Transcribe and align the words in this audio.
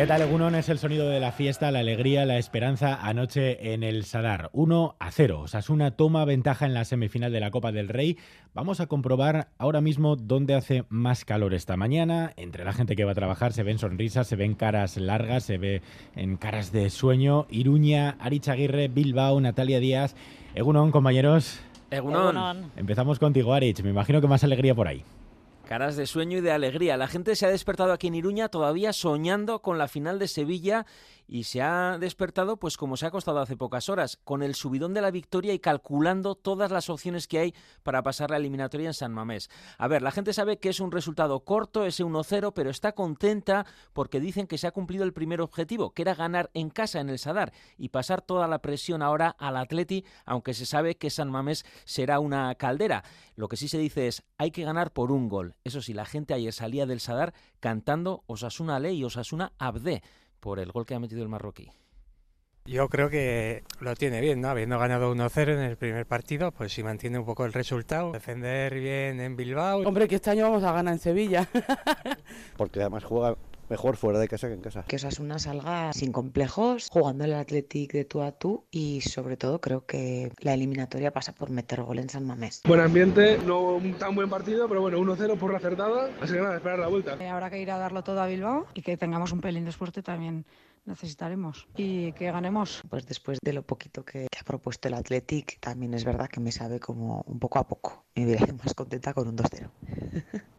¿Qué 0.00 0.06
tal, 0.06 0.22
Egunon? 0.22 0.54
Es 0.54 0.70
el 0.70 0.78
sonido 0.78 1.10
de 1.10 1.20
la 1.20 1.30
fiesta, 1.30 1.70
la 1.70 1.80
alegría, 1.80 2.24
la 2.24 2.38
esperanza 2.38 3.06
anoche 3.06 3.74
en 3.74 3.82
el 3.82 4.06
Sadar. 4.06 4.48
1 4.54 4.96
a 4.98 5.10
0. 5.10 5.40
Osasuna 5.40 5.90
toma 5.90 6.24
ventaja 6.24 6.64
en 6.64 6.72
la 6.72 6.86
semifinal 6.86 7.30
de 7.30 7.38
la 7.38 7.50
Copa 7.50 7.70
del 7.70 7.90
Rey. 7.90 8.16
Vamos 8.54 8.80
a 8.80 8.86
comprobar 8.86 9.48
ahora 9.58 9.82
mismo 9.82 10.16
dónde 10.16 10.54
hace 10.54 10.84
más 10.88 11.26
calor 11.26 11.52
esta 11.52 11.76
mañana. 11.76 12.32
Entre 12.38 12.64
la 12.64 12.72
gente 12.72 12.96
que 12.96 13.04
va 13.04 13.12
a 13.12 13.14
trabajar 13.14 13.52
se 13.52 13.62
ven 13.62 13.76
sonrisas, 13.76 14.26
se 14.26 14.36
ven 14.36 14.54
caras 14.54 14.96
largas, 14.96 15.44
se 15.44 15.58
ve 15.58 15.82
en 16.16 16.38
caras 16.38 16.72
de 16.72 16.88
sueño. 16.88 17.46
Iruña, 17.50 18.16
Arich 18.20 18.48
Aguirre, 18.48 18.88
Bilbao, 18.88 19.38
Natalia 19.38 19.80
Díaz. 19.80 20.16
Egunon, 20.54 20.92
compañeros. 20.92 21.60
Egunon. 21.90 22.70
Empezamos 22.74 23.18
contigo, 23.18 23.52
Arich. 23.52 23.82
Me 23.82 23.90
imagino 23.90 24.22
que 24.22 24.28
más 24.28 24.42
alegría 24.44 24.74
por 24.74 24.88
ahí. 24.88 25.04
Caras 25.70 25.94
de 25.94 26.08
sueño 26.08 26.38
y 26.38 26.40
de 26.40 26.50
alegría. 26.50 26.96
La 26.96 27.06
gente 27.06 27.36
se 27.36 27.46
ha 27.46 27.48
despertado 27.48 27.92
aquí 27.92 28.08
en 28.08 28.16
Iruña 28.16 28.48
todavía 28.48 28.92
soñando 28.92 29.62
con 29.62 29.78
la 29.78 29.86
final 29.86 30.18
de 30.18 30.26
Sevilla 30.26 30.84
y 31.30 31.44
se 31.44 31.62
ha 31.62 31.96
despertado 31.98 32.56
pues 32.56 32.76
como 32.76 32.96
se 32.96 33.06
ha 33.06 33.12
costado 33.12 33.38
hace 33.38 33.56
pocas 33.56 33.88
horas, 33.88 34.18
con 34.24 34.42
el 34.42 34.56
subidón 34.56 34.94
de 34.94 35.00
la 35.00 35.12
victoria 35.12 35.54
y 35.54 35.60
calculando 35.60 36.34
todas 36.34 36.72
las 36.72 36.90
opciones 36.90 37.28
que 37.28 37.38
hay 37.38 37.54
para 37.84 38.02
pasar 38.02 38.30
la 38.30 38.36
eliminatoria 38.36 38.88
en 38.88 38.94
San 38.94 39.12
Mamés. 39.12 39.48
A 39.78 39.86
ver, 39.86 40.02
la 40.02 40.10
gente 40.10 40.32
sabe 40.32 40.58
que 40.58 40.70
es 40.70 40.80
un 40.80 40.90
resultado 40.90 41.44
corto, 41.44 41.86
ese 41.86 42.04
1-0, 42.04 42.52
pero 42.52 42.68
está 42.68 42.92
contenta 42.92 43.64
porque 43.92 44.18
dicen 44.18 44.48
que 44.48 44.58
se 44.58 44.66
ha 44.66 44.72
cumplido 44.72 45.04
el 45.04 45.12
primer 45.12 45.40
objetivo, 45.40 45.94
que 45.94 46.02
era 46.02 46.16
ganar 46.16 46.50
en 46.52 46.68
casa 46.68 46.98
en 46.98 47.08
el 47.08 47.20
Sadar 47.20 47.52
y 47.78 47.90
pasar 47.90 48.22
toda 48.22 48.48
la 48.48 48.60
presión 48.60 49.00
ahora 49.00 49.28
al 49.38 49.56
Atleti, 49.56 50.04
aunque 50.24 50.52
se 50.52 50.66
sabe 50.66 50.96
que 50.96 51.10
San 51.10 51.30
Mamés 51.30 51.64
será 51.84 52.18
una 52.18 52.52
caldera. 52.56 53.04
Lo 53.36 53.46
que 53.46 53.56
sí 53.56 53.68
se 53.68 53.78
dice 53.78 54.08
es, 54.08 54.24
hay 54.36 54.50
que 54.50 54.64
ganar 54.64 54.92
por 54.92 55.12
un 55.12 55.28
gol. 55.28 55.54
Eso 55.62 55.80
sí, 55.80 55.94
la 55.94 56.06
gente 56.06 56.34
ayer 56.34 56.52
salía 56.52 56.86
del 56.86 56.98
Sadar 56.98 57.34
cantando 57.60 58.24
Osasuna 58.26 58.80
Ley 58.80 58.98
y 58.98 59.04
Osasuna 59.04 59.52
Abde 59.58 60.02
por 60.40 60.58
el 60.58 60.72
gol 60.72 60.86
que 60.86 60.94
ha 60.94 60.98
metido 60.98 61.22
el 61.22 61.28
marroquí. 61.28 61.70
Yo 62.66 62.88
creo 62.88 63.08
que 63.08 63.64
lo 63.80 63.96
tiene 63.96 64.20
bien, 64.20 64.40
¿no? 64.40 64.48
Habiendo 64.48 64.78
ganado 64.78 65.14
1-0 65.14 65.54
en 65.54 65.60
el 65.60 65.76
primer 65.76 66.06
partido, 66.06 66.52
pues 66.52 66.72
si 66.72 66.82
mantiene 66.82 67.18
un 67.18 67.24
poco 67.24 67.44
el 67.46 67.52
resultado, 67.52 68.12
defender 68.12 68.74
bien 68.78 69.20
en 69.20 69.34
Bilbao. 69.34 69.80
Hombre, 69.80 70.06
que 70.06 70.16
este 70.16 70.30
año 70.30 70.44
vamos 70.44 70.62
a 70.62 70.72
ganar 70.72 70.94
en 70.94 71.00
Sevilla. 71.00 71.48
Porque 72.56 72.80
además 72.80 73.04
juega 73.04 73.36
mejor 73.70 73.96
fuera 73.96 74.18
de 74.18 74.28
casa 74.28 74.48
que 74.48 74.54
en 74.54 74.60
casa. 74.60 74.84
Que 74.86 74.96
Osasuna 74.96 75.38
salga 75.38 75.92
sin 75.92 76.12
complejos, 76.12 76.88
jugando 76.90 77.24
el 77.24 77.32
Athletic 77.34 77.92
de 77.92 78.04
tú 78.04 78.20
a 78.20 78.32
tú 78.32 78.66
y 78.70 79.00
sobre 79.00 79.36
todo 79.36 79.60
creo 79.60 79.86
que 79.86 80.32
la 80.40 80.54
eliminatoria 80.54 81.12
pasa 81.12 81.32
por 81.32 81.50
meter 81.50 81.82
gol 81.82 82.00
en 82.00 82.10
San 82.10 82.26
Mamés. 82.26 82.62
Buen 82.66 82.80
ambiente, 82.80 83.38
no 83.38 83.76
un 83.76 83.94
tan 83.94 84.14
buen 84.14 84.28
partido, 84.28 84.68
pero 84.68 84.80
bueno, 84.80 84.98
1-0 84.98 85.38
por 85.38 85.52
la 85.52 85.58
acertada, 85.58 86.10
así 86.20 86.34
que 86.34 86.40
nada, 86.40 86.56
esperar 86.56 86.80
la 86.80 86.88
vuelta. 86.88 87.16
Eh, 87.20 87.28
habrá 87.28 87.48
que 87.48 87.60
ir 87.60 87.70
a 87.70 87.78
darlo 87.78 88.02
todo 88.02 88.20
a 88.20 88.26
Bilbao 88.26 88.66
y 88.74 88.82
que 88.82 88.96
tengamos 88.96 89.32
un 89.32 89.40
pelín 89.40 89.64
de 89.64 89.72
suerte 89.72 90.02
también 90.02 90.44
necesitaremos 90.84 91.68
y 91.76 92.12
que 92.12 92.32
ganemos. 92.32 92.82
Pues 92.88 93.06
después 93.06 93.38
de 93.42 93.52
lo 93.52 93.62
poquito 93.62 94.04
que, 94.04 94.26
que, 94.30 94.38
ha 94.40 94.44
propuesto 94.44 94.88
el 94.88 94.94
Athletic, 94.94 95.60
también 95.60 95.94
es 95.94 96.04
verdad 96.04 96.28
que 96.28 96.40
me 96.40 96.50
sabe 96.50 96.80
como 96.80 97.22
un 97.26 97.38
poco 97.38 97.58
a 97.60 97.68
poco. 97.68 98.04
Me 98.16 98.24
hubiera 98.24 98.46
más 98.64 98.74
contenta 98.74 99.14
con 99.14 99.28
un 99.28 99.36
2-0. 99.36 99.70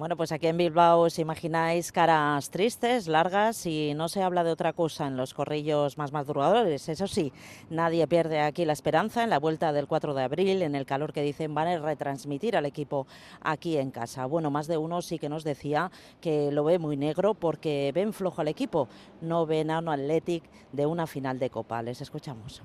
Bueno, 0.00 0.16
pues 0.16 0.32
aquí 0.32 0.46
en 0.46 0.56
Bilbao 0.56 1.00
os 1.00 1.18
imagináis 1.18 1.92
caras 1.92 2.48
tristes, 2.48 3.06
largas 3.06 3.66
y 3.66 3.92
no 3.92 4.08
se 4.08 4.22
habla 4.22 4.42
de 4.44 4.50
otra 4.50 4.72
cosa 4.72 5.06
en 5.06 5.18
los 5.18 5.34
corrillos 5.34 5.98
más 5.98 6.10
madrugadores. 6.10 6.88
Eso 6.88 7.06
sí, 7.06 7.34
nadie 7.68 8.06
pierde 8.06 8.40
aquí 8.40 8.64
la 8.64 8.72
esperanza 8.72 9.22
en 9.22 9.28
la 9.28 9.38
vuelta 9.38 9.74
del 9.74 9.86
4 9.86 10.14
de 10.14 10.22
abril, 10.22 10.62
en 10.62 10.74
el 10.74 10.86
calor 10.86 11.12
que 11.12 11.20
dicen 11.20 11.54
van 11.54 11.68
a 11.68 11.78
retransmitir 11.80 12.56
al 12.56 12.64
equipo 12.64 13.06
aquí 13.42 13.76
en 13.76 13.90
casa. 13.90 14.24
Bueno, 14.24 14.50
más 14.50 14.66
de 14.68 14.78
uno 14.78 15.02
sí 15.02 15.18
que 15.18 15.28
nos 15.28 15.44
decía 15.44 15.90
que 16.22 16.50
lo 16.50 16.64
ve 16.64 16.78
muy 16.78 16.96
negro 16.96 17.34
porque 17.34 17.92
ven 17.94 18.14
flojo 18.14 18.40
al 18.40 18.48
equipo, 18.48 18.88
no 19.20 19.44
ven 19.44 19.70
a 19.70 19.80
un 19.80 19.90
Athletic 19.90 20.44
de 20.72 20.86
una 20.86 21.06
final 21.06 21.38
de 21.38 21.50
Copa. 21.50 21.82
Les 21.82 22.00
escuchamos. 22.00 22.62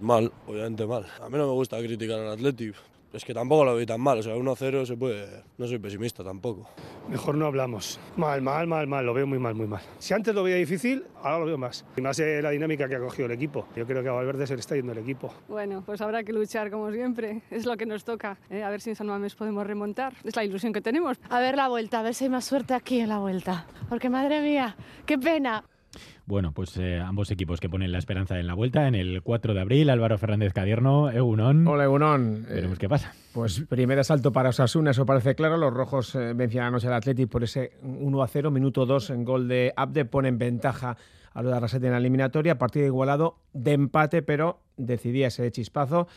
Mal, 0.00 0.32
obviamente 0.48 0.84
mal. 0.84 1.06
A 1.22 1.28
mí 1.28 1.38
no 1.38 1.46
me 1.46 1.52
gusta 1.52 1.78
criticar 1.78 2.18
al 2.18 2.32
Athletic, 2.32 2.74
es 3.16 3.24
que 3.24 3.34
tampoco 3.34 3.64
lo 3.64 3.74
veo 3.74 3.86
tan 3.86 4.00
mal, 4.00 4.18
o 4.18 4.22
sea, 4.22 4.34
1-0 4.34 4.84
se 4.84 4.96
puede, 4.96 5.42
no 5.58 5.66
soy 5.66 5.78
pesimista 5.78 6.22
tampoco. 6.22 6.68
Mejor 7.08 7.34
no 7.34 7.46
hablamos. 7.46 7.98
Mal, 8.16 8.42
mal, 8.42 8.66
mal, 8.66 8.86
mal, 8.86 9.06
lo 9.06 9.14
veo 9.14 9.26
muy 9.26 9.38
mal, 9.38 9.54
muy 9.54 9.66
mal. 9.66 9.80
Si 9.98 10.12
antes 10.12 10.34
lo 10.34 10.42
veía 10.42 10.56
difícil, 10.56 11.04
ahora 11.22 11.40
lo 11.40 11.46
veo 11.46 11.58
más. 11.58 11.84
Y 11.96 12.00
más 12.00 12.18
la 12.18 12.50
dinámica 12.50 12.88
que 12.88 12.96
ha 12.96 13.00
cogido 13.00 13.26
el 13.26 13.32
equipo. 13.32 13.66
Yo 13.74 13.86
creo 13.86 14.02
que 14.02 14.08
a 14.08 14.12
Valverde 14.12 14.46
se 14.46 14.54
le 14.54 14.60
está 14.60 14.76
yendo 14.76 14.92
el 14.92 14.98
equipo. 14.98 15.32
Bueno, 15.48 15.82
pues 15.84 16.00
habrá 16.00 16.24
que 16.24 16.32
luchar 16.32 16.70
como 16.70 16.90
siempre, 16.90 17.42
es 17.50 17.64
lo 17.66 17.76
que 17.76 17.86
nos 17.86 18.04
toca. 18.04 18.38
¿eh? 18.50 18.62
A 18.62 18.70
ver 18.70 18.80
si 18.80 18.90
en 18.90 18.96
San 18.96 19.06
Mamés 19.06 19.34
podemos 19.34 19.66
remontar, 19.66 20.14
es 20.24 20.36
la 20.36 20.44
ilusión 20.44 20.72
que 20.72 20.80
tenemos. 20.80 21.18
A 21.30 21.40
ver 21.40 21.56
la 21.56 21.68
vuelta, 21.68 22.00
a 22.00 22.02
ver 22.02 22.14
si 22.14 22.24
hay 22.24 22.30
más 22.30 22.44
suerte 22.44 22.74
aquí 22.74 23.00
en 23.00 23.08
la 23.08 23.18
vuelta. 23.18 23.66
Porque 23.88 24.10
madre 24.10 24.40
mía, 24.40 24.76
qué 25.06 25.18
pena. 25.18 25.64
Bueno, 26.26 26.50
pues 26.50 26.76
eh, 26.76 26.98
ambos 26.98 27.30
equipos 27.30 27.60
que 27.60 27.68
ponen 27.68 27.92
la 27.92 27.98
esperanza 27.98 28.40
en 28.40 28.48
la 28.48 28.54
vuelta, 28.54 28.88
en 28.88 28.96
el 28.96 29.22
4 29.22 29.54
de 29.54 29.60
abril, 29.60 29.88
Álvaro 29.88 30.18
Fernández 30.18 30.52
Cadierno, 30.52 31.08
Egunon. 31.08 31.64
Hola, 31.68 31.84
Egunon. 31.84 32.44
Veremos 32.48 32.80
qué 32.80 32.88
pasa. 32.88 33.14
Pues 33.32 33.60
primer 33.68 34.00
asalto 34.00 34.32
para 34.32 34.48
Osasuna, 34.48 34.90
eso 34.90 35.06
parece 35.06 35.36
claro. 35.36 35.56
Los 35.56 35.72
rojos 35.72 36.16
eh, 36.16 36.32
vencían 36.34 36.64
anoche 36.64 36.88
al 36.88 36.94
Athletic 36.94 37.28
por 37.28 37.44
ese 37.44 37.74
1 37.80 38.22
a 38.22 38.26
0, 38.26 38.50
minuto 38.50 38.86
2 38.86 39.10
en 39.10 39.24
gol 39.24 39.46
de 39.46 39.72
Abde, 39.76 40.04
ponen 40.04 40.36
ventaja 40.36 40.96
a 41.32 41.42
lo 41.42 41.50
de 41.50 41.56
Arrasete 41.58 41.86
en 41.86 41.92
la 41.92 41.98
eliminatoria, 41.98 42.58
partido 42.58 42.86
igualado 42.86 43.38
de 43.52 43.74
empate, 43.74 44.22
pero 44.22 44.58
decidía 44.76 45.28
ese 45.28 45.48
chispazo. 45.52 46.08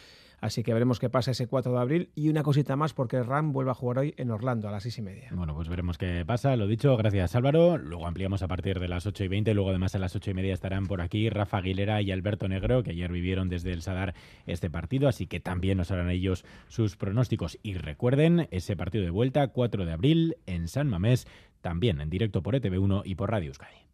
Así 0.41 0.63
que 0.63 0.73
veremos 0.73 0.99
qué 0.99 1.09
pasa 1.09 1.31
ese 1.31 1.47
4 1.47 1.71
de 1.71 1.79
abril. 1.79 2.09
Y 2.15 2.29
una 2.29 2.43
cosita 2.43 2.75
más, 2.75 2.93
porque 2.93 3.21
Ram 3.23 3.51
vuelve 3.51 3.71
a 3.71 3.73
jugar 3.73 3.99
hoy 3.99 4.13
en 4.17 4.31
Orlando 4.31 4.67
a 4.67 4.71
las 4.71 4.83
6 4.83 4.97
y 4.99 5.01
media. 5.01 5.29
Bueno, 5.31 5.55
pues 5.55 5.69
veremos 5.69 5.97
qué 5.97 6.23
pasa. 6.25 6.55
Lo 6.55 6.67
dicho, 6.67 6.95
gracias 6.97 7.35
Álvaro. 7.35 7.77
Luego 7.77 8.07
ampliamos 8.07 8.41
a 8.41 8.47
partir 8.47 8.79
de 8.79 8.87
las 8.87 9.05
8 9.05 9.23
y 9.23 9.27
20. 9.27 9.53
Luego, 9.53 9.69
además, 9.69 9.95
a 9.95 9.99
las 9.99 10.15
8 10.15 10.31
y 10.31 10.33
media 10.33 10.53
estarán 10.53 10.87
por 10.87 11.01
aquí 11.01 11.29
Rafa 11.29 11.57
Aguilera 11.57 12.01
y 12.01 12.11
Alberto 12.11 12.47
Negro, 12.47 12.83
que 12.83 12.91
ayer 12.91 13.11
vivieron 13.11 13.49
desde 13.49 13.71
el 13.71 13.81
Sadar 13.81 14.13
este 14.45 14.69
partido. 14.69 15.07
Así 15.07 15.27
que 15.27 15.39
también 15.39 15.77
nos 15.77 15.91
harán 15.91 16.09
ellos 16.09 16.45
sus 16.67 16.95
pronósticos. 16.95 17.57
Y 17.63 17.73
recuerden, 17.73 18.47
ese 18.51 18.75
partido 18.75 19.03
de 19.03 19.11
vuelta, 19.11 19.47
4 19.47 19.85
de 19.85 19.91
abril, 19.91 20.37
en 20.45 20.67
San 20.67 20.87
Mamés, 20.87 21.27
también 21.61 22.01
en 22.01 22.09
directo 22.09 22.41
por 22.41 22.55
ETV1 22.55 23.01
y 23.05 23.15
por 23.15 23.31
Radio 23.31 23.49
Euskadi. 23.49 23.88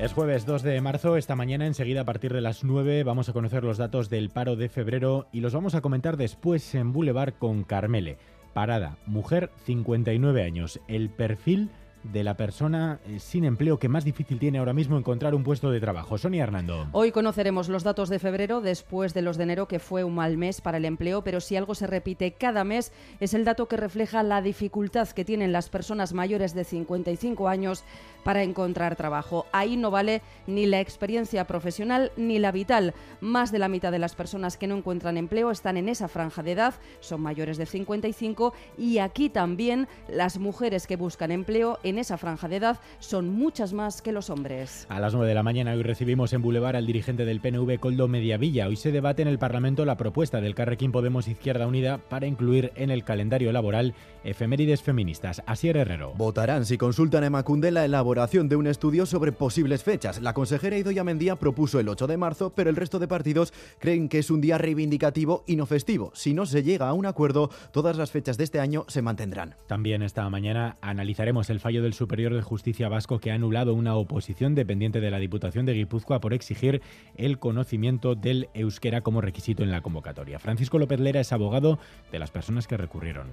Es 0.00 0.14
jueves 0.14 0.46
2 0.46 0.62
de 0.62 0.80
marzo, 0.80 1.18
esta 1.18 1.36
mañana 1.36 1.66
enseguida 1.66 2.00
a 2.00 2.04
partir 2.06 2.32
de 2.32 2.40
las 2.40 2.64
9 2.64 3.04
vamos 3.04 3.28
a 3.28 3.34
conocer 3.34 3.64
los 3.64 3.76
datos 3.76 4.08
del 4.08 4.30
paro 4.30 4.56
de 4.56 4.70
febrero 4.70 5.26
y 5.30 5.40
los 5.40 5.52
vamos 5.52 5.74
a 5.74 5.82
comentar 5.82 6.16
después 6.16 6.74
en 6.74 6.94
Boulevard 6.94 7.34
con 7.34 7.64
Carmele. 7.64 8.16
Parada, 8.54 8.96
mujer 9.04 9.50
59 9.66 10.42
años, 10.42 10.80
el 10.88 11.10
perfil 11.10 11.68
de 12.02 12.24
la 12.24 12.36
persona 12.36 13.00
eh, 13.06 13.18
sin 13.18 13.44
empleo 13.44 13.78
que 13.78 13.88
más 13.88 14.04
difícil 14.04 14.38
tiene 14.38 14.58
ahora 14.58 14.72
mismo 14.72 14.96
encontrar 14.96 15.34
un 15.34 15.44
puesto 15.44 15.70
de 15.70 15.80
trabajo. 15.80 16.18
Sonia 16.18 16.44
Hernando. 16.44 16.88
Hoy 16.92 17.12
conoceremos 17.12 17.68
los 17.68 17.84
datos 17.84 18.08
de 18.08 18.18
febrero 18.18 18.60
después 18.60 19.14
de 19.14 19.22
los 19.22 19.36
de 19.36 19.44
enero, 19.44 19.68
que 19.68 19.78
fue 19.78 20.04
un 20.04 20.14
mal 20.14 20.36
mes 20.36 20.60
para 20.60 20.78
el 20.78 20.84
empleo, 20.84 21.22
pero 21.22 21.40
si 21.40 21.56
algo 21.56 21.74
se 21.74 21.86
repite 21.86 22.32
cada 22.32 22.64
mes 22.64 22.92
es 23.20 23.34
el 23.34 23.44
dato 23.44 23.68
que 23.68 23.76
refleja 23.76 24.22
la 24.22 24.42
dificultad 24.42 25.08
que 25.08 25.24
tienen 25.24 25.52
las 25.52 25.68
personas 25.68 26.12
mayores 26.12 26.54
de 26.54 26.64
55 26.64 27.48
años 27.48 27.84
para 28.24 28.42
encontrar 28.42 28.96
trabajo. 28.96 29.46
Ahí 29.52 29.76
no 29.76 29.90
vale 29.90 30.22
ni 30.46 30.66
la 30.66 30.80
experiencia 30.80 31.46
profesional 31.46 32.12
ni 32.16 32.38
la 32.38 32.52
vital. 32.52 32.94
Más 33.20 33.52
de 33.52 33.58
la 33.58 33.68
mitad 33.68 33.92
de 33.92 33.98
las 33.98 34.14
personas 34.14 34.56
que 34.56 34.66
no 34.66 34.76
encuentran 34.76 35.16
empleo 35.16 35.50
están 35.50 35.76
en 35.76 35.88
esa 35.88 36.08
franja 36.08 36.42
de 36.42 36.52
edad, 36.52 36.74
son 37.00 37.20
mayores 37.20 37.56
de 37.58 37.66
55 37.66 38.52
y 38.76 38.98
aquí 38.98 39.30
también 39.30 39.88
las 40.08 40.38
mujeres 40.38 40.86
que 40.86 40.96
buscan 40.96 41.30
empleo 41.30 41.78
esa 41.98 42.18
franja 42.18 42.48
de 42.48 42.56
edad 42.56 42.78
son 42.98 43.28
muchas 43.28 43.72
más 43.72 44.02
que 44.02 44.12
los 44.12 44.30
hombres. 44.30 44.86
A 44.88 45.00
las 45.00 45.14
9 45.14 45.28
de 45.28 45.34
la 45.34 45.42
mañana 45.42 45.72
hoy 45.72 45.82
recibimos 45.82 46.32
en 46.32 46.42
Boulevard 46.42 46.76
al 46.76 46.86
dirigente 46.86 47.24
del 47.24 47.40
PNV, 47.40 47.78
Coldo 47.80 48.08
Mediavilla. 48.08 48.68
Hoy 48.68 48.76
se 48.76 48.92
debate 48.92 49.22
en 49.22 49.28
el 49.28 49.38
Parlamento 49.38 49.84
la 49.84 49.96
propuesta 49.96 50.40
del 50.40 50.54
Carrequín 50.54 50.92
Podemos 50.92 51.28
Izquierda 51.28 51.66
Unida 51.66 51.98
para 51.98 52.26
incluir 52.26 52.72
en 52.76 52.90
el 52.90 53.04
calendario 53.04 53.52
laboral 53.52 53.94
efemérides 54.24 54.82
feministas. 54.82 55.42
Asier 55.46 55.76
Herrero. 55.76 56.12
Votarán 56.16 56.66
si 56.66 56.78
consultan 56.78 57.24
a 57.24 57.30
Macunde 57.30 57.70
la 57.70 57.84
elaboración 57.84 58.48
de 58.48 58.56
un 58.56 58.66
estudio 58.66 59.06
sobre 59.06 59.32
posibles 59.32 59.82
fechas. 59.82 60.20
La 60.20 60.34
consejera 60.34 60.76
Idoia 60.76 61.04
Mendía 61.04 61.36
propuso 61.36 61.80
el 61.80 61.88
8 61.88 62.06
de 62.06 62.16
marzo, 62.16 62.52
pero 62.54 62.70
el 62.70 62.76
resto 62.76 62.98
de 62.98 63.08
partidos 63.08 63.52
creen 63.78 64.08
que 64.08 64.18
es 64.18 64.30
un 64.30 64.40
día 64.40 64.58
reivindicativo 64.58 65.44
y 65.46 65.56
no 65.56 65.66
festivo. 65.66 66.10
Si 66.14 66.34
no 66.34 66.46
se 66.46 66.62
llega 66.62 66.88
a 66.88 66.92
un 66.92 67.06
acuerdo, 67.06 67.50
todas 67.72 67.96
las 67.96 68.10
fechas 68.10 68.36
de 68.36 68.44
este 68.44 68.60
año 68.60 68.84
se 68.88 69.02
mantendrán. 69.02 69.56
También 69.66 70.02
esta 70.02 70.28
mañana 70.28 70.76
analizaremos 70.80 71.50
el 71.50 71.60
fallo 71.60 71.79
del 71.82 71.94
Superior 71.94 72.34
de 72.34 72.42
Justicia 72.42 72.88
Vasco 72.88 73.18
que 73.18 73.30
ha 73.30 73.34
anulado 73.34 73.74
una 73.74 73.94
oposición 73.94 74.54
dependiente 74.54 75.00
de 75.00 75.10
la 75.10 75.18
Diputación 75.18 75.66
de 75.66 75.74
Guipúzcoa 75.74 76.20
por 76.20 76.34
exigir 76.34 76.82
el 77.16 77.38
conocimiento 77.38 78.14
del 78.14 78.48
euskera 78.54 79.00
como 79.00 79.20
requisito 79.20 79.62
en 79.62 79.70
la 79.70 79.82
convocatoria. 79.82 80.38
Francisco 80.38 80.78
López 80.78 81.00
Lera 81.00 81.20
es 81.20 81.32
abogado 81.32 81.78
de 82.12 82.18
las 82.18 82.30
personas 82.30 82.66
que 82.66 82.76
recurrieron 82.76 83.28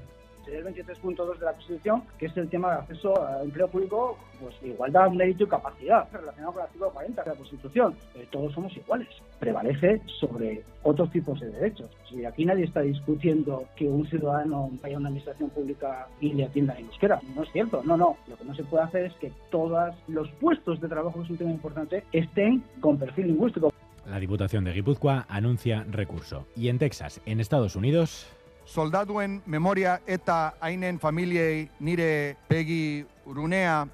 el 0.47 0.65
23.2 0.65 1.37
de 1.37 1.45
la 1.45 1.53
Constitución, 1.53 2.03
que 2.17 2.27
es 2.27 2.37
el 2.37 2.49
tema 2.49 2.71
de 2.71 2.79
acceso 2.79 3.25
al 3.25 3.45
empleo 3.45 3.67
público, 3.67 4.17
pues 4.39 4.55
igualdad, 4.63 5.09
mérito 5.11 5.43
y 5.43 5.47
capacidad, 5.47 6.07
relacionado 6.11 6.53
con 6.53 6.61
el 6.61 6.67
artículo 6.67 6.91
40 6.91 7.23
de 7.23 7.29
la 7.29 7.35
Constitución. 7.35 7.95
Eh, 8.15 8.27
todos 8.29 8.53
somos 8.53 8.75
iguales. 8.75 9.09
Prevalece 9.39 10.01
sobre 10.19 10.63
otros 10.83 11.11
tipos 11.11 11.39
de 11.39 11.49
derechos. 11.49 11.89
Si 12.09 12.25
aquí 12.25 12.45
nadie 12.45 12.65
está 12.65 12.81
discutiendo 12.81 13.65
que 13.75 13.87
un 13.87 14.07
ciudadano 14.07 14.69
vaya 14.81 14.95
a 14.95 14.99
una 14.99 15.09
administración 15.09 15.49
pública 15.49 16.07
y 16.21 16.33
le 16.33 16.45
atienda 16.45 16.75
en 16.77 16.85
euskera. 16.85 17.19
No 17.35 17.43
es 17.43 17.51
cierto, 17.51 17.81
no, 17.83 17.97
no. 17.97 18.17
Lo 18.27 18.37
que 18.37 18.45
no 18.45 18.55
se 18.55 18.63
puede 18.63 18.83
hacer 18.83 19.05
es 19.05 19.13
que 19.15 19.31
todos 19.49 19.93
los 20.07 20.29
puestos 20.33 20.79
de 20.81 20.87
trabajo, 20.87 21.19
que 21.19 21.25
es 21.25 21.29
un 21.29 21.37
tema 21.37 21.51
importante, 21.51 22.03
estén 22.11 22.63
con 22.79 22.97
perfil 22.97 23.27
lingüístico. 23.27 23.71
La 24.09 24.19
Diputación 24.19 24.63
de 24.63 24.71
Guipúzcoa 24.71 25.25
anuncia 25.27 25.85
recurso. 25.89 26.47
Y 26.55 26.69
en 26.69 26.79
Texas, 26.79 27.19
en 27.25 27.41
Estados 27.41 27.75
Unidos, 27.75 28.25
soldaduen 28.67 29.41
memoria 29.45 30.01
eta 30.05 30.55
hainen 30.61 30.99
familiei 30.99 31.69
nire 31.79 32.37
pegi 32.47 33.05
urunea 33.25 33.87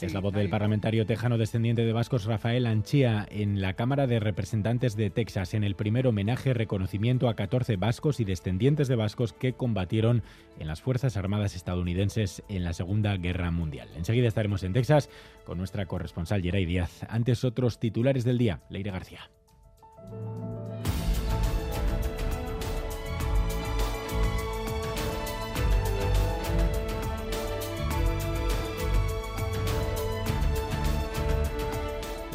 es 0.00 0.14
la 0.14 0.20
voz 0.20 0.32
del 0.32 0.48
parlamentario 0.48 1.04
tejano 1.04 1.36
descendiente 1.36 1.84
de 1.84 1.92
vascos 1.92 2.24
Rafael 2.24 2.66
Anchía 2.66 3.26
en 3.30 3.60
la 3.60 3.74
Cámara 3.74 4.06
de 4.06 4.20
Representantes 4.20 4.96
de 4.96 5.10
Texas 5.10 5.52
en 5.52 5.64
el 5.64 5.74
primer 5.74 6.06
homenaje 6.06 6.54
reconocimiento 6.54 7.28
a 7.28 7.34
14 7.34 7.76
vascos 7.76 8.20
y 8.20 8.24
descendientes 8.24 8.88
de 8.88 8.96
vascos 8.96 9.34
que 9.34 9.52
combatieron 9.52 10.22
en 10.58 10.66
las 10.66 10.80
Fuerzas 10.80 11.18
Armadas 11.18 11.56
estadounidenses 11.56 12.42
en 12.48 12.64
la 12.64 12.72
Segunda 12.72 13.18
Guerra 13.18 13.50
Mundial. 13.50 13.90
Enseguida 13.96 14.28
estaremos 14.28 14.62
en 14.62 14.72
Texas 14.72 15.10
con 15.44 15.58
nuestra 15.58 15.84
corresponsal 15.84 16.40
Geray 16.40 16.64
Díaz. 16.64 17.04
Antes 17.10 17.44
otros 17.44 17.78
titulares 17.78 18.24
del 18.24 18.38
día. 18.38 18.62
Leire 18.70 18.92
García. 18.92 19.30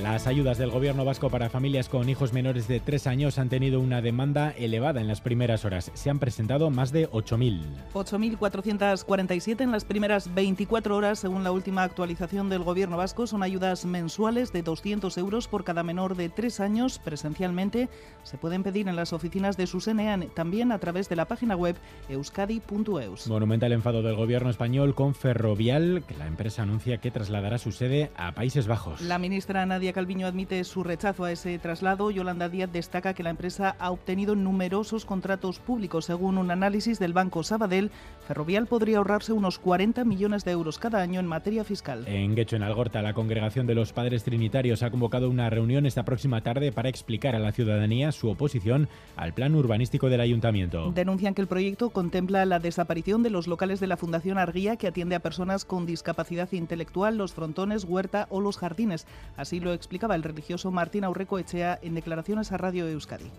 Las 0.03 0.27
ayudas 0.27 0.57
del 0.57 0.69
gobierno 0.69 1.05
vasco 1.05 1.29
para 1.29 1.49
familias 1.49 1.87
con 1.87 2.09
hijos 2.09 2.33
menores 2.33 2.67
de 2.67 2.81
tres 2.81 3.07
años 3.07 3.39
han 3.39 3.47
tenido 3.47 3.79
una 3.79 4.01
demanda 4.01 4.51
elevada 4.51 4.99
en 4.99 5.07
las 5.07 5.21
primeras 5.21 5.63
horas. 5.63 5.91
Se 5.93 6.09
han 6.09 6.19
presentado 6.19 6.69
más 6.69 6.91
de 6.91 7.09
8.000. 7.09 7.61
8.447 7.93 9.61
en 9.61 9.71
las 9.71 9.85
primeras 9.85 10.35
24 10.35 10.97
horas, 10.97 11.19
según 11.19 11.45
la 11.45 11.53
última 11.53 11.83
actualización 11.83 12.49
del 12.49 12.63
gobierno 12.63 12.97
vasco. 12.97 13.27
Son 13.27 13.43
ayudas 13.43 13.85
mensuales 13.85 14.51
de 14.51 14.61
200 14.61 15.17
euros 15.17 15.47
por 15.47 15.63
cada 15.63 15.83
menor 15.83 16.17
de 16.17 16.27
tres 16.27 16.59
años 16.59 16.99
presencialmente. 16.99 17.87
Se 18.23 18.37
pueden 18.37 18.61
pedir 18.61 18.89
en 18.89 18.97
las 18.97 19.13
oficinas 19.13 19.55
de 19.55 19.67
SUSENEAN, 19.67 20.31
también 20.35 20.73
a 20.73 20.79
través 20.79 21.07
de 21.07 21.15
la 21.15 21.29
página 21.29 21.55
web 21.55 21.77
euskadi.eus. 22.09 23.27
Monumenta 23.27 23.67
el 23.67 23.71
enfado 23.71 24.01
del 24.01 24.17
gobierno 24.17 24.49
español 24.49 24.95
con 24.95 25.15
Ferrovial, 25.15 26.03
que 26.05 26.17
la 26.17 26.27
empresa 26.27 26.63
anuncia 26.63 26.97
que 26.97 27.09
trasladará 27.09 27.57
su 27.57 27.71
sede 27.71 28.11
a 28.17 28.33
Países 28.33 28.67
Bajos. 28.67 28.99
La 28.99 29.17
ministra 29.17 29.65
Nadia 29.65 29.92
Calviño 29.93 30.27
admite 30.27 30.63
su 30.65 30.83
rechazo 30.83 31.23
a 31.23 31.31
ese 31.31 31.57
traslado. 31.59 32.11
Yolanda 32.11 32.49
Díaz 32.49 32.71
destaca 32.71 33.13
que 33.13 33.23
la 33.23 33.29
empresa 33.29 33.75
ha 33.79 33.91
obtenido 33.91 34.35
numerosos 34.35 35.05
contratos 35.05 35.59
públicos. 35.59 36.05
Según 36.05 36.37
un 36.37 36.51
análisis 36.51 36.99
del 36.99 37.13
Banco 37.13 37.43
Sabadell, 37.43 37.91
Ferrovial 38.27 38.67
podría 38.67 38.97
ahorrarse 38.97 39.31
unos 39.31 39.59
40 39.59 40.03
millones 40.03 40.43
de 40.43 40.51
euros 40.51 40.79
cada 40.79 41.01
año 41.01 41.19
en 41.19 41.27
materia 41.27 41.63
fiscal. 41.63 42.05
En 42.07 42.35
Guecho, 42.35 42.55
en 42.55 42.63
Algorta, 42.63 43.01
la 43.01 43.13
Congregación 43.13 43.67
de 43.67 43.75
los 43.75 43.93
Padres 43.93 44.23
Trinitarios 44.23 44.83
ha 44.83 44.91
convocado 44.91 45.29
una 45.29 45.49
reunión 45.49 45.85
esta 45.85 46.03
próxima 46.03 46.41
tarde 46.41 46.71
para 46.71 46.89
explicar 46.89 47.35
a 47.35 47.39
la 47.39 47.51
ciudadanía 47.51 48.11
su 48.11 48.29
oposición 48.29 48.89
al 49.15 49.33
plan 49.33 49.55
urbanístico 49.55 50.09
del 50.09 50.21
ayuntamiento. 50.21 50.91
Denuncian 50.91 51.33
que 51.33 51.41
el 51.41 51.47
proyecto 51.47 51.91
contempla 51.91 52.45
la 52.45 52.59
desaparición 52.59 53.23
de 53.23 53.29
los 53.29 53.47
locales 53.47 53.79
de 53.79 53.87
la 53.87 53.97
Fundación 53.97 54.37
Arguía 54.37 54.75
que 54.77 54.87
atiende 54.87 55.15
a 55.15 55.19
personas 55.19 55.65
con 55.65 55.85
discapacidad 55.85 56.51
intelectual, 56.51 57.17
los 57.17 57.33
frontones, 57.33 57.85
huerta 57.85 58.27
o 58.29 58.41
los 58.41 58.57
jardines. 58.57 59.05
Así 59.37 59.59
lo 59.59 59.73
explicaba 59.83 60.15
el 60.15 60.23
religioso 60.23 60.71
Martín 60.71 61.03
Aurreco 61.03 61.37
Echea 61.37 61.77
en 61.81 61.93
declaraciones 61.93 62.53
a 62.53 62.57
Radio 62.57 62.87
Euskadi. 62.87 63.29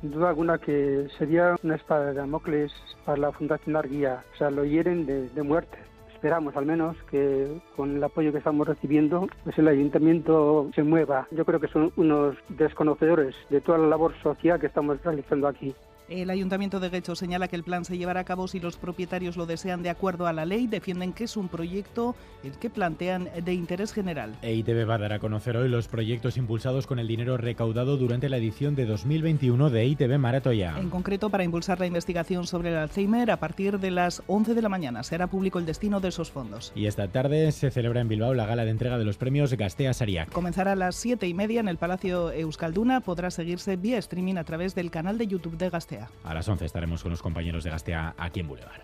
Sin 0.00 0.10
duda 0.10 0.30
alguna 0.30 0.58
que 0.58 1.06
sería 1.16 1.54
una 1.62 1.76
espada 1.76 2.06
de 2.06 2.14
Damocles 2.14 2.72
para 3.04 3.18
la 3.18 3.30
Fundación 3.30 3.76
Arguía, 3.76 4.24
o 4.34 4.36
sea, 4.36 4.50
lo 4.50 4.64
hieren 4.64 5.06
de, 5.06 5.42
muerte 5.44 5.78
esperamos 6.12 6.56
al 6.56 6.66
menos 6.66 6.96
que 7.10 7.60
con 7.76 7.96
el 7.96 8.02
apoyo 8.02 8.32
que 8.32 8.38
estamos 8.38 8.66
recibiendo 8.66 9.28
pues 9.44 9.56
el 9.58 9.68
ayuntamiento 9.68 10.70
se 10.74 10.82
mueva. 10.82 11.28
Yo 11.30 11.44
creo 11.44 11.60
que 11.60 11.68
son 11.68 11.92
unos 11.96 12.36
desconocedores 12.48 13.36
de 13.48 13.60
toda 13.60 13.78
la 13.78 13.86
labor 13.86 14.12
social 14.22 14.58
que 14.58 14.66
estamos 14.66 15.00
realizando 15.04 15.46
aquí. 15.46 15.72
El 16.08 16.30
Ayuntamiento 16.30 16.78
de 16.78 16.88
Guecho 16.88 17.16
señala 17.16 17.48
que 17.48 17.56
el 17.56 17.64
plan 17.64 17.84
se 17.84 17.98
llevará 17.98 18.20
a 18.20 18.24
cabo 18.24 18.46
si 18.46 18.60
los 18.60 18.76
propietarios 18.76 19.36
lo 19.36 19.44
desean 19.44 19.82
de 19.82 19.90
acuerdo 19.90 20.28
a 20.28 20.32
la 20.32 20.44
ley. 20.44 20.68
Defienden 20.68 21.12
que 21.12 21.24
es 21.24 21.36
un 21.36 21.48
proyecto 21.48 22.14
el 22.44 22.52
que 22.52 22.70
plantean 22.70 23.28
de 23.44 23.52
interés 23.52 23.92
general. 23.92 24.36
EITB 24.42 24.88
va 24.88 24.94
a 24.94 24.98
dar 24.98 25.12
a 25.14 25.18
conocer 25.18 25.56
hoy 25.56 25.68
los 25.68 25.88
proyectos 25.88 26.36
impulsados 26.36 26.86
con 26.86 27.00
el 27.00 27.08
dinero 27.08 27.36
recaudado 27.36 27.96
durante 27.96 28.28
la 28.28 28.36
edición 28.36 28.76
de 28.76 28.86
2021 28.86 29.68
de 29.68 29.80
EITB 29.82 30.16
Maratoya. 30.18 30.78
En 30.78 30.90
concreto, 30.90 31.28
para 31.28 31.42
impulsar 31.42 31.80
la 31.80 31.86
investigación 31.86 32.46
sobre 32.46 32.70
el 32.70 32.76
Alzheimer, 32.76 33.32
a 33.32 33.40
partir 33.40 33.80
de 33.80 33.90
las 33.90 34.22
11 34.28 34.54
de 34.54 34.62
la 34.62 34.68
mañana 34.68 35.02
será 35.02 35.26
público 35.26 35.58
el 35.58 35.66
destino 35.66 35.98
de 35.98 36.10
esos 36.10 36.30
fondos. 36.30 36.70
Y 36.76 36.86
esta 36.86 37.08
tarde 37.08 37.50
se 37.50 37.72
celebra 37.72 38.00
en 38.00 38.08
Bilbao 38.08 38.32
la 38.32 38.46
gala 38.46 38.64
de 38.64 38.70
entrega 38.70 38.96
de 38.96 39.04
los 39.04 39.16
premios 39.16 39.52
Gastea 39.54 39.92
Sariac. 39.92 40.30
Comenzará 40.30 40.72
a 40.72 40.76
las 40.76 40.94
7 40.94 41.26
y 41.26 41.34
media 41.34 41.58
en 41.58 41.66
el 41.66 41.78
Palacio 41.78 42.30
Euskalduna. 42.30 43.00
Podrá 43.00 43.32
seguirse 43.32 43.74
vía 43.74 43.98
streaming 43.98 44.36
a 44.36 44.44
través 44.44 44.76
del 44.76 44.92
canal 44.92 45.18
de 45.18 45.26
YouTube 45.26 45.56
de 45.56 45.68
Gastea. 45.68 45.95
A 46.24 46.34
las 46.34 46.48
11 46.48 46.64
estaremos 46.64 47.02
con 47.02 47.10
los 47.10 47.22
compañeros 47.22 47.64
de 47.64 47.70
Gastea 47.70 48.14
aquí 48.18 48.40
en 48.40 48.48
Boulevard. 48.48 48.82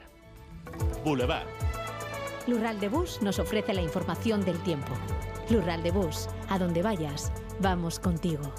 Boulevard. 1.05 1.47
Lural 2.47 2.81
de 2.81 2.89
Bus 2.89 3.23
nos 3.23 3.39
ofrece 3.39 3.73
la 3.73 3.83
información 3.83 4.45
del 4.45 4.59
tiempo. 4.63 4.93
Lural 5.51 5.83
de 5.83 5.91
Bus, 5.91 6.29
a 6.49 6.59
donde 6.59 6.83
vayas, 6.83 7.33
vamos 7.61 7.99
contigo. 7.99 8.53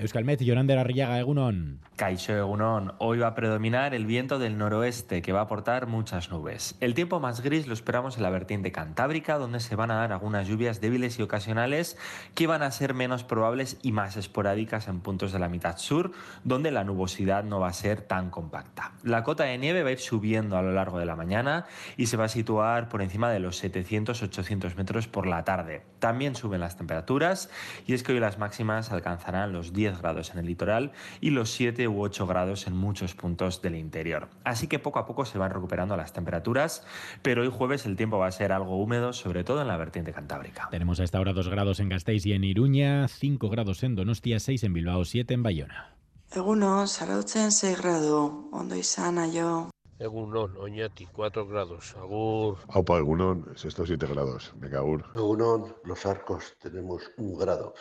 Euskalmet, 0.00 0.40
Yonander 0.40 0.78
Arriaga, 0.78 1.18
Egunon. 1.18 1.80
Caixo 1.96 2.32
Egunon, 2.32 2.94
hoy 2.98 3.18
va 3.18 3.26
a 3.26 3.34
predominar 3.34 3.94
el 3.94 4.06
viento 4.06 4.38
del 4.38 4.56
noroeste 4.56 5.20
que 5.20 5.32
va 5.32 5.40
a 5.40 5.42
aportar 5.42 5.86
muchas 5.86 6.30
nubes. 6.30 6.74
El 6.80 6.94
tiempo 6.94 7.20
más 7.20 7.42
gris 7.42 7.66
lo 7.66 7.74
esperamos 7.74 8.16
en 8.16 8.22
la 8.22 8.30
vertiente 8.30 8.72
cantábrica, 8.72 9.36
donde 9.36 9.60
se 9.60 9.76
van 9.76 9.90
a 9.90 9.96
dar 9.96 10.12
algunas 10.12 10.48
lluvias 10.48 10.80
débiles 10.80 11.18
y 11.18 11.22
ocasionales 11.22 11.98
que 12.34 12.46
van 12.46 12.62
a 12.62 12.70
ser 12.70 12.94
menos 12.94 13.22
probables 13.24 13.78
y 13.82 13.92
más 13.92 14.16
esporádicas 14.16 14.88
en 14.88 15.00
puntos 15.00 15.32
de 15.32 15.38
la 15.38 15.50
mitad 15.50 15.76
sur, 15.76 16.12
donde 16.44 16.70
la 16.70 16.84
nubosidad 16.84 17.44
no 17.44 17.60
va 17.60 17.68
a 17.68 17.74
ser 17.74 18.00
tan 18.00 18.30
compacta. 18.30 18.92
La 19.02 19.22
cota 19.22 19.44
de 19.44 19.58
nieve 19.58 19.82
va 19.82 19.90
a 19.90 19.92
ir 19.92 20.00
subiendo 20.00 20.56
a 20.56 20.62
lo 20.62 20.72
largo 20.72 20.98
de 20.98 21.04
la 21.04 21.16
mañana 21.16 21.66
y 21.98 22.06
se 22.06 22.16
va 22.16 22.24
a 22.24 22.28
situar 22.28 22.88
por 22.88 23.02
encima 23.02 23.30
de 23.30 23.40
los 23.40 23.62
700-800 23.62 24.74
metros 24.76 25.08
por 25.08 25.26
la 25.26 25.44
tarde. 25.44 25.82
También 25.98 26.34
suben 26.34 26.60
las 26.60 26.78
temperaturas 26.78 27.50
y 27.86 27.92
es 27.92 28.02
que 28.02 28.12
hoy 28.12 28.20
las 28.20 28.38
máximas 28.38 28.90
alcanzarán 28.90 29.52
los 29.52 29.74
10 29.74 29.89
grados 29.98 30.30
en 30.32 30.38
el 30.38 30.46
litoral 30.46 30.92
y 31.20 31.30
los 31.30 31.50
7 31.50 31.88
u 31.88 32.02
8 32.02 32.26
grados 32.26 32.66
en 32.66 32.76
muchos 32.76 33.14
puntos 33.14 33.62
del 33.62 33.74
interior. 33.74 34.28
Así 34.44 34.66
que 34.66 34.78
poco 34.78 34.98
a 34.98 35.06
poco 35.06 35.24
se 35.24 35.38
van 35.38 35.50
recuperando 35.50 35.96
las 35.96 36.12
temperaturas, 36.12 36.86
pero 37.22 37.42
hoy 37.42 37.48
jueves 37.48 37.86
el 37.86 37.96
tiempo 37.96 38.18
va 38.18 38.26
a 38.26 38.32
ser 38.32 38.52
algo 38.52 38.76
húmedo, 38.76 39.12
sobre 39.12 39.44
todo 39.44 39.62
en 39.62 39.68
la 39.68 39.76
vertiente 39.76 40.12
cantábrica. 40.12 40.68
Tenemos 40.70 41.00
a 41.00 41.04
esta 41.04 41.20
hora 41.20 41.32
2 41.32 41.48
grados 41.48 41.80
en 41.80 41.88
Gasteiz 41.88 42.24
y 42.26 42.32
en 42.32 42.44
Iruña, 42.44 43.08
5 43.08 43.48
grados 43.48 43.82
en 43.82 43.96
Donostia, 43.96 44.40
6 44.40 44.64
en 44.64 44.72
Bilbao, 44.72 45.04
7 45.04 45.34
en 45.34 45.42
Bayona. 45.42 45.96
Eguno, 46.32 46.86
zarautzen 46.86 47.50
6 47.50 47.78
grado, 47.82 48.48
ondo 48.52 48.76
izan 48.76 49.18
aio. 49.18 49.70
Egunon, 49.98 50.56
Oñati, 50.56 51.06
4 51.12 51.46
grados, 51.46 51.94
Agur. 51.96 52.56
Aupa, 52.68 52.96
Egunon, 52.96 53.52
sexto 53.54 53.84
7 53.84 54.06
grados, 54.06 54.52
Venga, 54.56 54.78
Agur. 54.78 55.04
Egunon, 55.14 55.74
Los 55.84 56.06
Arcos, 56.06 56.56
tenemos 56.58 57.10
1 57.18 57.36
grado. 57.36 57.74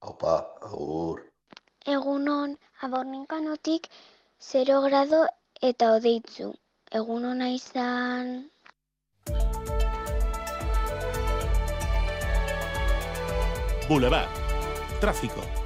Aupa, 0.00 0.46
Agur. 0.62 1.32
Egunon, 1.86 2.56
Abornikanotik 2.82 3.86
0 4.42 4.80
grado 4.86 5.20
eta 5.68 5.92
hodeitzu. 5.94 6.48
Egun 7.00 7.28
hona 7.30 7.50
izan... 7.54 8.32
Boulevard. 13.86 14.42
Tráfico. 15.00 15.65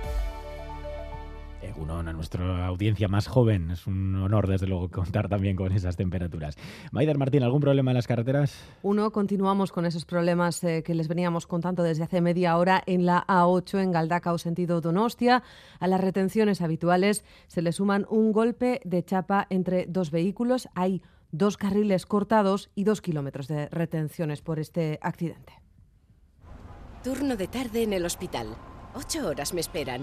Egunon, 1.63 2.09
a 2.09 2.13
nuestra 2.13 2.67
audiencia 2.67 3.09
más 3.09 3.27
joven. 3.27 3.71
Es 3.71 3.87
un 3.87 4.15
honor, 4.17 4.49
desde 4.49 4.67
luego, 4.67 4.89
contar 4.89 5.29
también 5.29 5.57
con 5.57 5.73
esas 5.73 5.97
temperaturas. 5.97 6.57
Maider 6.93 7.19
Martín, 7.19 7.43
¿algún 7.43 7.61
problema 7.61 7.91
en 7.91 7.97
las 7.97 8.07
carreteras? 8.07 8.57
Uno, 8.83 9.11
continuamos 9.13 9.73
con 9.73 9.87
esos 9.87 10.05
problemas 10.05 10.63
eh, 10.65 10.83
que 10.83 10.95
les 10.95 11.09
veníamos 11.09 11.47
contando 11.47 11.83
desde 11.83 12.05
hace 12.05 12.21
media 12.21 12.57
hora 12.57 12.83
en 12.87 13.07
la 13.07 13.27
A8 13.27 13.83
en 13.83 13.93
Galdacao, 13.93 14.39
sentido 14.39 14.81
Donostia. 14.81 15.43
A 15.79 15.87
las 15.87 16.01
retenciones 16.01 16.61
habituales 16.61 17.25
se 17.47 17.63
le 17.63 17.73
suman 17.73 18.07
un 18.09 18.33
golpe 18.33 18.81
de 18.85 19.05
chapa 19.05 19.47
entre 19.51 19.87
dos 19.87 20.11
vehículos. 20.11 20.69
Hay 20.75 21.03
dos 21.33 21.57
carriles 21.57 22.07
cortados 22.07 22.71
y 22.75 22.85
dos 22.85 23.01
kilómetros 23.01 23.49
de 23.49 23.69
retenciones 23.69 24.43
por 24.43 24.59
este 24.59 24.99
accidente. 25.03 25.53
Turno 27.05 27.37
de 27.37 27.49
tarde 27.49 27.83
en 27.83 27.93
el 27.93 28.05
hospital. 28.05 28.49
Ocho 28.95 29.27
horas 29.29 29.55
me 29.55 29.61
esperan. 29.61 30.03